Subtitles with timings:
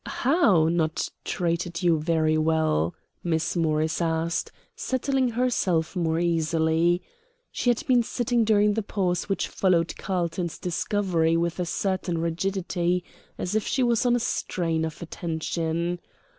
[0.07, 7.03] "How, not treated you very well?" Miss Morris asked, settling herself more easily.
[7.51, 13.03] She had been sitting during the pause which followed Carlton's discovery with a certain rigidity,
[13.37, 15.99] as if she was on a strain of attention.